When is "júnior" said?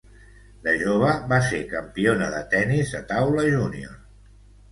3.53-3.93